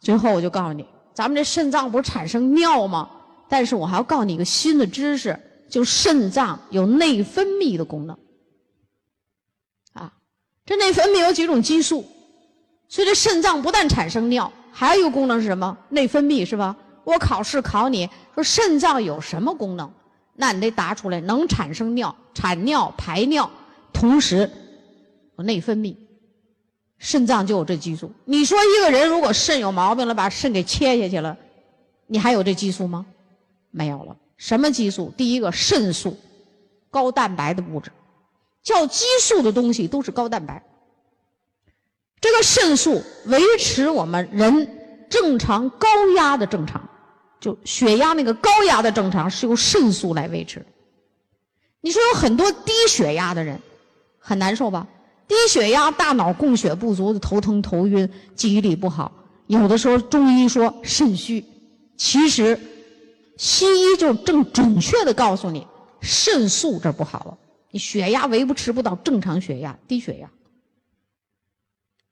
[0.00, 3.10] 最后我就告诉你，咱们这肾脏不是产生尿吗？
[3.48, 8.18] 但是我还要告诉你一个新的知识，就肾脏有内分泌的功能。
[9.92, 10.12] 啊，
[10.64, 12.04] 这内分泌有几种激素，
[12.88, 15.76] 所以这肾脏不但产生尿，还有一个功能是什么？
[15.90, 16.76] 内分泌是吧？
[17.04, 19.92] 我考试考你说肾脏有什么功能？
[20.34, 23.48] 那你得答出来，能产生尿、产尿、排尿，
[23.92, 24.50] 同时
[25.38, 25.94] 有内分泌，
[27.04, 28.10] 肾脏就有这激素。
[28.24, 31.36] 你说一个人如果肾有毛病了，把肾给切下去了，
[32.06, 33.04] 你还有这激素吗？
[33.70, 34.16] 没有了。
[34.38, 35.12] 什么激素？
[35.14, 36.16] 第一个肾素，
[36.90, 37.92] 高蛋白的物质，
[38.62, 40.64] 叫激素的东西都是高蛋白。
[42.22, 45.86] 这个肾素维持我们人正常高
[46.16, 46.88] 压的正常。
[47.38, 50.64] 就血压那个高压的正常是由肾素来维持。
[51.82, 53.60] 你说有很多低血压的人
[54.18, 54.86] 很难受吧？
[55.26, 59.10] 低血压，大脑供血不足，头疼头晕，记忆力不好。
[59.46, 61.44] 有的时候中医说肾虚，
[61.96, 62.58] 其实
[63.36, 65.66] 西医就正准确的告诉你，
[66.00, 67.38] 肾素这不好了，
[67.70, 70.30] 你血压维不持不到正常血压，低血压。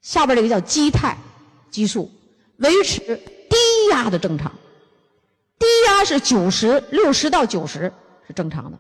[0.01, 1.17] 下边这个叫肌肽
[1.71, 2.11] 激素，
[2.57, 3.57] 维持低
[3.91, 4.53] 压的正常。
[5.59, 7.93] 低压是九十六十到九十
[8.27, 8.79] 是正常的，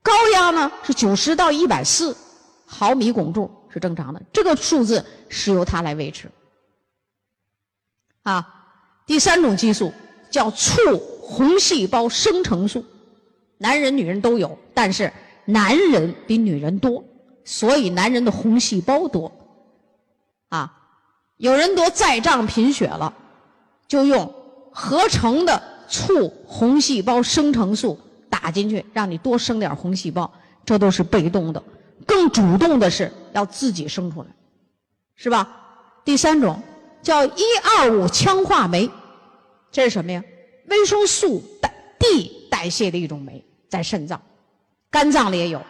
[0.00, 2.16] 高压呢是九十到一百四
[2.64, 6.30] 毫米汞柱是正常的，这个数字是由它来维持。
[8.22, 8.46] 啊，
[9.06, 9.92] 第三种激素
[10.30, 10.76] 叫促
[11.22, 12.84] 红细胞生成素，
[13.58, 15.12] 男人女人都有，但是
[15.44, 17.04] 男人比女人多，
[17.44, 19.32] 所以男人的红细胞多。
[20.48, 20.72] 啊，
[21.36, 23.14] 有人得再胀贫血了，
[23.88, 24.34] 就用
[24.72, 25.62] 合成的。
[25.92, 30.32] 促红细胞生成素打进去，让你多生点红细胞，
[30.64, 31.60] 这都是被动的。
[32.06, 34.28] 更主动的是要自己生出来，
[35.16, 35.48] 是吧？
[36.04, 36.60] 第三种
[37.02, 37.42] 叫一
[37.78, 38.90] 二五羟化酶，
[39.70, 40.22] 这是什么呀？
[40.68, 44.20] 维生素代 D 代谢的一种酶，在肾脏、
[44.90, 45.62] 肝脏里也有。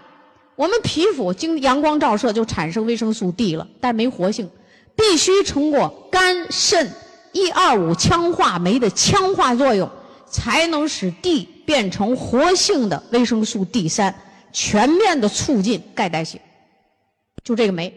[0.57, 4.51] 我们皮肤经阳光照射就产生维生素 D 了，但没活性，
[4.95, 6.93] 必须通过肝肾
[7.33, 9.91] 一二五羟化酶的羟化作用。
[10.33, 14.15] 才能使 D 变成活性的维生素 D 三，
[14.53, 16.41] 全面的促进钙代谢。
[17.43, 17.93] 就这个酶，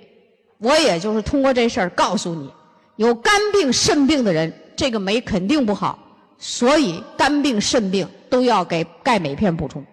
[0.57, 2.51] 我也就是通过这事儿告诉你，
[2.95, 5.99] 有肝病、肾病的人，这个酶肯定不好，
[6.37, 9.85] 所以肝病、肾病都要给钙镁片补充，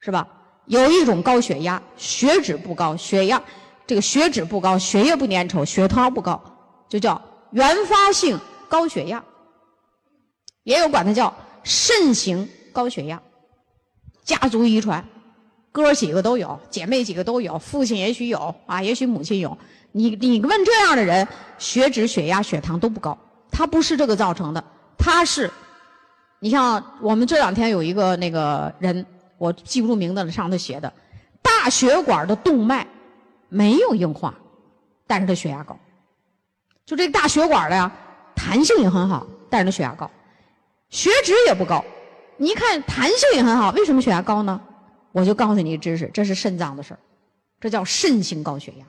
[0.00, 0.28] 是吧？
[0.66, 3.40] 有一种高血压，血脂不高，血压
[3.86, 6.42] 这个血脂不高，血液不粘稠，血糖不高，
[6.88, 8.38] 就叫原发性
[8.68, 9.24] 高血压。
[10.64, 11.32] 也有管它叫
[11.62, 13.22] 肾型高血压，
[14.24, 15.06] 家族遗传，
[15.76, 19.58] 哥几个都有，姐妹几个都有，父亲也许有啊，也许母亲有。
[19.92, 21.28] 你你问这样的人，
[21.58, 23.18] 血脂、血压、血糖都不高，
[23.50, 24.64] 他不是这个造成的，
[24.96, 25.50] 他是，
[26.38, 29.04] 你像我们这两天有一个那个人，
[29.36, 30.90] 我记不住名字了，上头写的，
[31.42, 32.86] 大血管的动脉
[33.50, 34.32] 没有硬化，
[35.06, 35.78] 但是他血压高，
[36.86, 37.92] 就这大血管的呀，
[38.34, 40.10] 弹性也很好，但是他血压高。
[40.88, 41.84] 血脂也不高，
[42.38, 44.58] 你一看弹性也很好，为什么血压高呢？
[45.16, 47.00] 我就告诉你一知识，这是肾脏的事儿，
[47.58, 48.84] 这叫肾性高血压。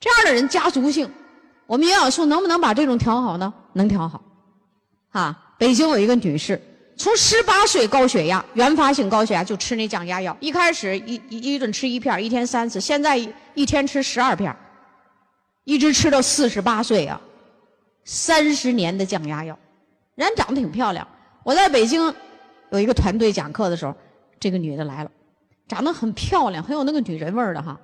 [0.00, 1.06] 这样的人家族性，
[1.66, 3.52] 我们营养素能不能把这种调好呢？
[3.74, 4.22] 能调好。
[5.10, 6.58] 啊，北京有一个女士，
[6.96, 13.18] 从十八岁高血压，原发性高血压就吃那降压药，一开始一一一顿吃一片，一天三次，现在
[13.52, 14.56] 一天吃十二片，
[15.64, 17.20] 一直吃到四十八岁啊，
[18.06, 19.58] 三十年的降压药。
[20.14, 21.06] 人长得挺漂亮，
[21.44, 22.14] 我在北京
[22.70, 23.94] 有一个团队讲课的时候，
[24.40, 25.10] 这个女的来了，
[25.68, 27.78] 长得很漂亮，很有那个女人味儿的哈。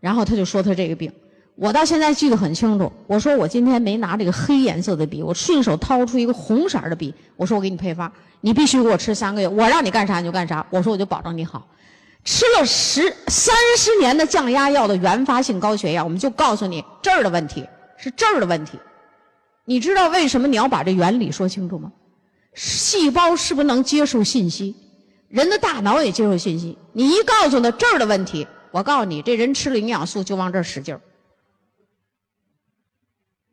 [0.00, 1.10] 然后她就说她这个病，
[1.54, 2.92] 我到现在记得很清楚。
[3.06, 10.66] 我说我今天没拿这个黑颜色的笔，我顺手掏出一个红色的笔，我说我给你配方，你必须给我吃三个月，我让你干啥你就干啥。
[10.68, 11.66] 我说我就保证你好。
[12.24, 17.66] 吃了十三十年的降压药的原发性高血压，我们就告诉你这儿的问题
[17.96, 18.78] 是这儿的问题。
[19.64, 21.92] 你知道为什么你要把这原理说清楚吗？
[22.54, 24.74] 细胞是不是能接受信息？
[25.30, 26.76] 人的大脑也接受信息。
[26.92, 31.00] 你一告诉他这儿的问题，我告诉你，这人吃了营养素就往这儿使劲儿。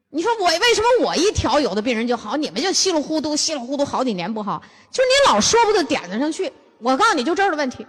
[0.09, 4.61] 你说我为什么我一调有的病人就好，你们就稀里糊涂稀里糊涂好几年不好？
[4.89, 6.51] 就是你老说不到点子上去。
[6.79, 7.85] 我告诉你就这儿的问题，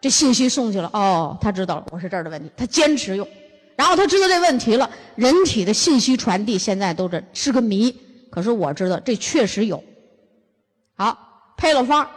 [0.00, 3.26] 这信息送去了，哦，他知道了，我是这儿的问题，他坚持用。
[3.76, 7.96] 然后他知道这问题了，人体的信息传递现在都是是个谜。
[8.30, 9.82] 可是我知道这确实有。
[10.96, 11.16] 好，
[11.56, 12.08] 配了方，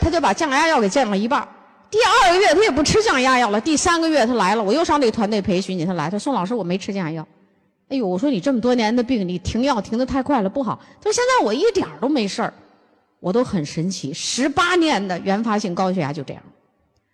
[0.00, 1.46] 他就把降压药给降了一半
[1.90, 3.60] 第二个月他也不吃降压药了。
[3.60, 7.28] 第三个月他来了，我又上这个团队培训去，他来，他说宋老师我没吃降压药，
[7.88, 10.78] 哎呦，我说你这么多年的病，你停药停的太快了，不好。
[11.00, 12.54] 他说现在我一点都没事儿，
[13.18, 14.14] 我都很神奇。
[14.14, 16.42] 十八年的原发性高血压就这样。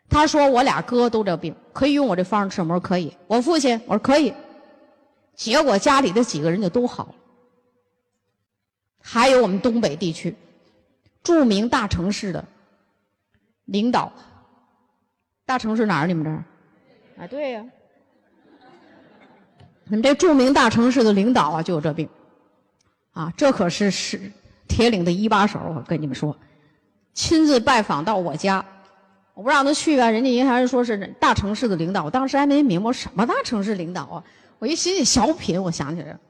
[0.08, 2.74] 他说我俩哥都这病，可以用我这方吃吗？
[2.74, 3.12] 我说可以。
[3.26, 4.32] 我父亲，我说可以。
[5.34, 7.14] 结果家里的几个人就都好了。
[9.02, 10.34] 还有我们东北地区
[11.22, 12.44] 著名大城市的
[13.66, 14.12] 领导，
[15.44, 16.06] 大城市哪儿？
[16.06, 16.44] 你们这儿？
[17.18, 17.64] 啊，对呀。
[19.88, 22.08] 你们这著名大城市的领导啊，就有这病，
[23.12, 24.20] 啊，这可是是
[24.66, 25.60] 铁岭的一把手。
[25.60, 26.36] 我跟你们说，
[27.14, 28.64] 亲自拜访到我家，
[29.32, 32.02] 我不让他去啊，人家银行人说是大城市的领导。
[32.02, 34.24] 我当时还没明白什么大城市领导啊，
[34.58, 36.20] 我一心思小品，我想起来了，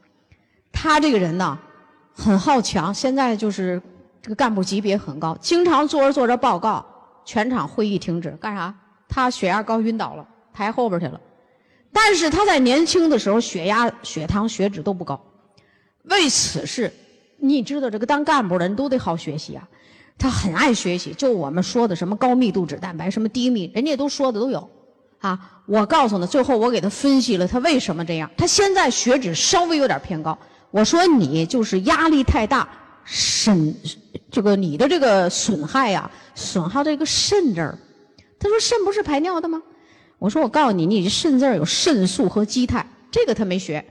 [0.71, 1.59] 他这个人呢，
[2.15, 3.81] 很好强，现在就是
[4.21, 6.85] 这个干部级别很高，经常做着做着报告，
[7.27, 8.75] 全场会议停止，干啥？
[9.07, 11.21] 他血压高晕倒了，排后边去了。
[11.93, 15.23] 但是他在年轻的时候，血压、血糖、血脂都不高，
[16.05, 16.93] 为此事，
[17.39, 19.69] 你知道这个当干部的人都得好学习啊。
[20.19, 24.71] 他很爱学习，就我们说的什么高密度脂蛋白，什么低密，人家都说的都有
[25.19, 25.63] 啊。
[25.67, 28.31] 我告诉他，最后我给他分析了他为什么这样。
[28.37, 30.39] 他现在血脂稍微有点偏高，
[30.71, 32.69] 我说你就是压力太大，
[33.05, 33.75] 肾
[34.37, 37.79] 这个你的这个损害呀，损耗这个肾这儿。
[38.39, 39.63] 他说肾不是排尿的吗？
[40.19, 43.83] 我说我告诉你，你这肾字儿有肾素和肌肽，这个他没学，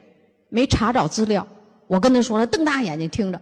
[0.49, 1.47] 没查找资料。
[1.87, 3.41] 我跟他说了，瞪大眼睛听着，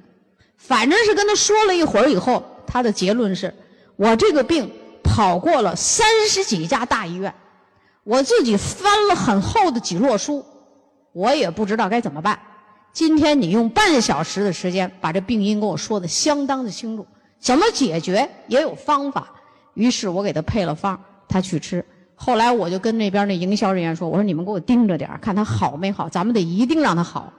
[0.56, 3.54] 反正是跟他说了一会儿以后，他的结论是：
[3.98, 4.72] 我这个病
[5.04, 7.36] 跑过了三十几家大医院，
[8.06, 10.46] 我自己翻了很厚的几摞书，
[11.12, 12.40] 我也不知道该怎么办。
[12.94, 17.06] 今天你用半小时的时间把这病因跟我说的相当的清楚，
[17.40, 19.28] 怎么解决也有方法。
[19.74, 20.98] 于是我给他配了方，
[21.28, 21.84] 他去吃。
[22.16, 27.34] 后来我就跟那边那营销人员说：“我说你们给我盯着点看他好没好，咱们得一定让他好，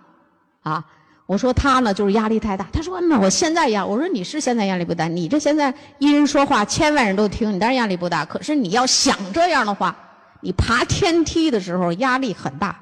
[0.62, 0.84] 啊！
[1.26, 2.66] 我说他呢就是压力太大。
[2.72, 3.86] 他说：‘那我现在压……
[3.86, 8.24] 我说你是现在压力不大，你这现在一人说话千万人都听，你当然压力不大。
[8.24, 9.96] 可是你要想这样的话，
[10.40, 12.76] 你爬天梯的时候压力很大。’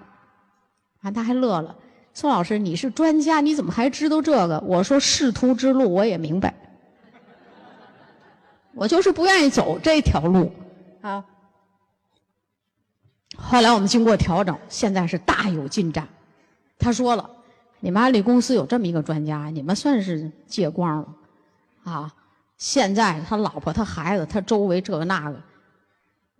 [1.03, 1.77] 啊，他还乐了。
[2.15, 4.61] 宋老师，你是专家，你怎么还知道这个？
[4.61, 6.55] 我说仕途之路我也明白，
[8.75, 10.53] 我就是不愿意走这条路，
[11.01, 11.25] 啊。”
[13.35, 16.07] 后来我们经过调整，现在是大有进展。
[16.79, 17.29] 他说了
[17.81, 22.15] ：“你们安利公司有这么一个专家，你们算是借光了，啊！
[22.59, 25.41] 现在他老婆、他孩子、他周围这个那个，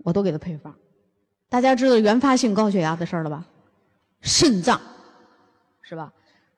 [0.05, 0.73] 我都给他配方。
[1.49, 3.45] 大家知道原发性高血压的事儿了吧？
[4.21, 4.81] 肾脏，
[5.93, 6.11] 是吧？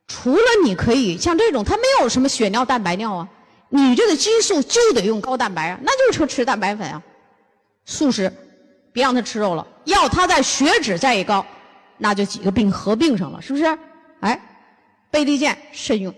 [0.07, 3.29] 除了你可以像这种，他没有什么血尿、蛋白尿啊，
[3.69, 7.03] 你这个激素就得用高蛋白啊，那就是吃蛋白粉啊，
[7.85, 8.33] 素食。”
[8.95, 11.45] 别让他吃肉了，要他在血脂再一高，
[11.99, 13.65] 那就几个病合并上了，是不是？
[14.21, 14.41] 哎，
[15.11, 16.15] 贝利健慎用，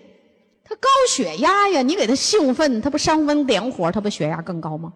[0.63, 4.93] 他高血压呀，你给他兴奋，他不伤风点火，他不血压更高吗？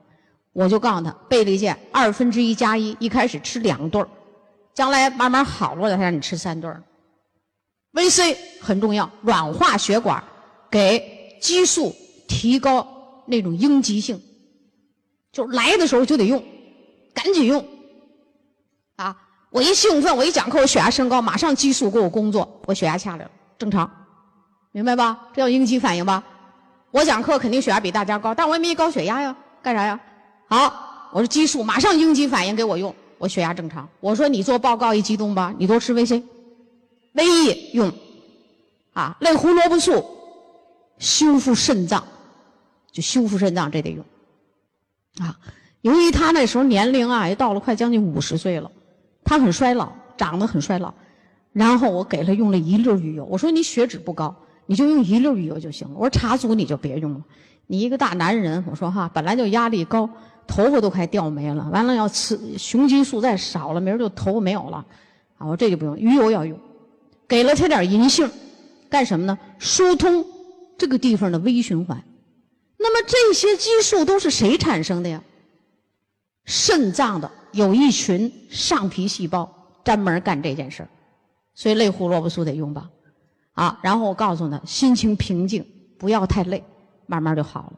[0.53, 4.09] 我就告诉他，贝利健二分之一加一，一开始吃两对儿，
[4.75, 6.83] 将来慢慢好了再让你吃三对儿。
[7.93, 10.23] VC 很重要，软化血管，
[10.71, 11.95] 给激素
[12.29, 12.87] 提高
[13.27, 14.21] 那种应急性，
[15.33, 16.43] 就来的时候就得用。
[17.13, 17.67] 赶紧用，
[18.97, 19.17] 啊！
[19.51, 23.91] 我一兴奋，我一讲课，我血压升高，马上激素给我工作，我血压下来了，正常，
[24.71, 25.29] 明白吧？
[25.35, 26.23] 这叫应激反应吧？
[26.93, 29.99] 我讲课肯定血压比大家高，但我也没高血压呀，干啥呀？
[30.49, 33.87] 好，我说激素马上应激反应给我用，我血压正常。
[33.99, 36.23] 我说你做报告一激动吧，你多吃维 C，
[37.13, 37.93] 维 E 用，
[38.93, 40.05] 啊，类胡萝卜素
[40.99, 42.05] 修复肾脏，
[42.93, 44.05] 就修复肾脏这得用，
[45.19, 45.39] 啊。
[45.83, 48.71] 由于他那时候年龄啊，也到了快将近五十岁了，
[49.25, 50.93] 他很衰老，长得很衰老。
[51.53, 54.37] 然后我给他用了一粒鱼油，我说你血脂不高，
[54.67, 55.95] 你就用一粒鱼油就行了。
[55.97, 57.21] 我说茶组你就别用了，
[57.67, 60.09] 你一个大男人，我说哈，本来就压力高，
[60.47, 64.85] 头发都快掉没了，完了要吃雄激素再少了，明儿就头发没有了。
[65.39, 66.61] 啊，我这就不用，鱼油要用。
[67.31, 68.29] 给了他点银杏，
[68.89, 69.39] 干什么呢？
[69.61, 70.27] 疏通
[70.77, 72.03] 这个地方的微循环。
[72.77, 75.23] 那么这些激素都是谁产生的呀？
[76.45, 79.49] 肾脏的有一群上皮细胞
[79.85, 80.89] 专门干这件事儿，
[81.55, 82.91] 所以类胡萝卜素得用吧，
[83.53, 85.65] 啊，然后我告诉他心情平静，
[86.01, 86.65] 不要太累，
[87.07, 87.73] 慢慢就好了。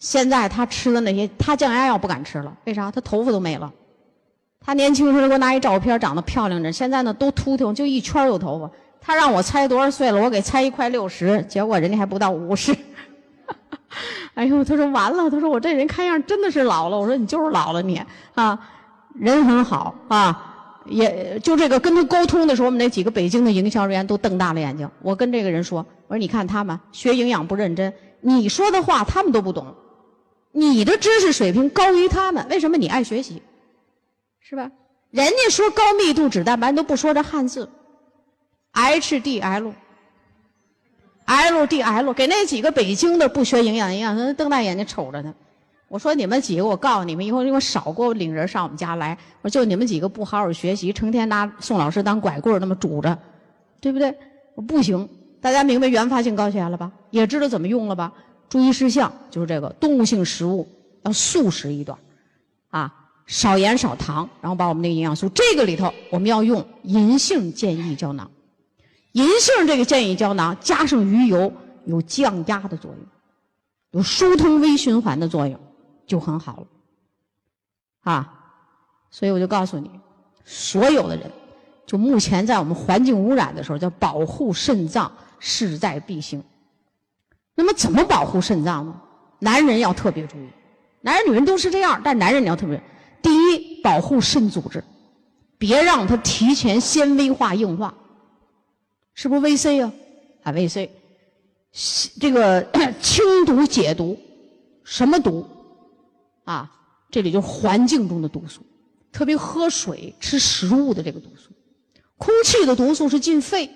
[0.00, 2.90] 现在他吃的那些，他降压药不敢吃了，为啥？
[2.90, 3.72] 他头发都没了。
[4.60, 8.68] 他年轻时候给我拿一照片，长得漂亮着，现在呢都秃秃，就一圈有头发。
[9.00, 12.76] 他让我猜多少岁了，我给猜一快六十，结果人家还不到五十。
[14.34, 16.98] 哎呦，他说完了，他说我这人看样真的是老了。
[16.98, 18.00] 我说你就是老了，你
[18.34, 18.58] 啊，
[19.14, 24.88] 人很好啊，也就这个跟他沟通的时候，我们那几个北京的营销人员都瞪大了眼睛。
[25.02, 29.74] 我跟这个人说：“我说你看他们学营养不认真，你说的话他们都不懂，
[30.52, 33.42] 你的知识水平高于他们，为什么你爱学习？
[34.40, 34.70] 是吧？
[35.10, 37.68] 人家说高密度脂蛋白都不说这汉字
[41.26, 45.34] ，HDL，LDL，给那几个北京的不学营养营养，瞪大眼睛瞅着他。”
[45.88, 49.16] 我说你们几个，我告诉你们，以后你们少给我领人上我们家来。
[49.40, 53.18] 我说就你们几个不好好学习，成天拿宋老师当拐棍那么拄着，
[53.80, 54.14] 对不对？
[54.66, 55.08] 不行。
[55.40, 56.92] 大家明白原发性高血压了吧？
[57.10, 58.12] 也知道怎么用了吧？
[58.50, 60.68] 注意事项就是这个：动物性食物
[61.04, 61.98] 要素食一段，
[62.68, 62.92] 啊，
[63.26, 68.30] 少盐少糖，然后把我们那个营养素这个里头我们要用银杏健益胶囊。
[69.18, 71.52] 银杏这个健益胶囊加上鱼油，
[71.86, 73.00] 有降压的作用，
[73.90, 75.58] 有疏通微循环的作用。
[76.06, 76.66] 就很好了，
[78.10, 78.32] 啊，
[79.10, 79.90] 所以我就告诉你，
[80.42, 81.30] 所有的人，
[81.84, 86.42] 就目前在我们环境污染的时候，叫保护肾脏势在必行。
[87.54, 88.98] 那么怎么保护肾脏呢？
[89.40, 90.48] 男人要特别注意，
[91.02, 92.80] 男人女人都是这样，但男人你要特别，
[93.20, 94.82] 第一，保护肾组织，
[95.58, 97.92] 别让它提前纤维化硬化，
[99.20, 99.92] 是不是 VC 啊？
[100.44, 100.88] 啊，VC，
[102.20, 102.64] 这个
[103.02, 104.16] 清毒解毒，
[104.84, 105.44] 什么毒？
[106.44, 106.70] 啊，
[107.10, 108.62] 这里就是环境中的毒素，
[109.10, 111.50] 特别喝水、吃食物的这个毒素，
[112.16, 113.68] 空气的毒素是进肺，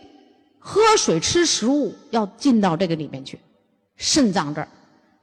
[0.60, 3.36] 喝水、吃食物要进到这个里面去，
[3.96, 4.68] 肾脏这儿，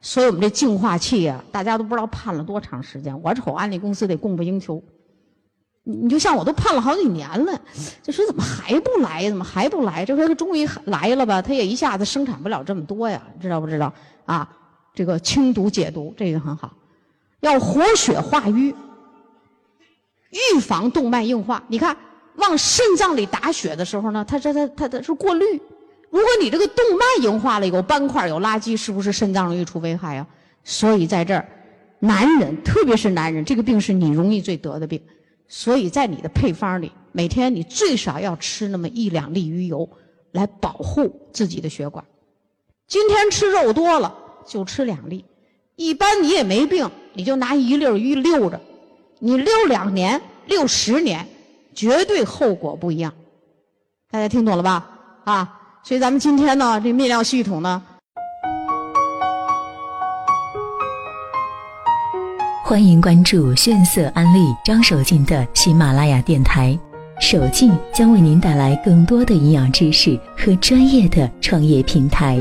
[0.02, 3.18] 所以我们这净化器呀，大家都不知道判了多长时间。
[3.22, 4.84] 我瞅安利公司得供不应求，
[5.90, 7.60] 你你就像我都盼了好几年了，
[8.04, 9.28] 就说怎么还不来？
[9.28, 10.06] 怎么还不来？
[10.06, 11.42] 这回他终于来了吧？
[11.42, 13.92] 他也一下子生产不了这么多呀，知道不知道？
[14.26, 14.48] 啊，
[14.94, 16.72] 这个清毒解毒这个很好。
[17.40, 18.76] 要活血化瘀，
[20.30, 21.64] 预防动脉硬化。
[21.68, 21.98] 你看，
[22.36, 25.46] 往肾脏里打血的时候呢，它这它它它是过滤。
[26.12, 30.28] 如果你这个动脉硬化了，有斑块有垃圾，是不是肾脏容易出危害啊？
[30.64, 31.48] 所以在这儿，
[32.00, 35.02] 男人特别是男人，这个病是你容易最得的病。
[35.50, 39.90] 所以在你的配方里，每天你最少要吃那么一两粒鱼油，
[40.32, 42.06] 来保护自己的血管。
[42.88, 44.16] 今天吃肉多了，
[44.48, 45.26] 就吃两粒。
[45.76, 46.90] 一般你也没病。
[47.12, 48.62] 你就拿一粒鱼溜着，
[49.18, 51.28] 你溜两年、溜十年，
[51.74, 53.14] 绝对后果不一样。
[54.10, 54.90] 大家听懂了吧？
[55.26, 57.84] 啊，所以咱们今天呢，这泌尿系统呢，
[62.70, 66.78] 欢迎关注炫色安利张守敬的喜马拉雅电台，
[67.20, 72.40] 守敬将为您带来更多的营养知识和专业的创业平台。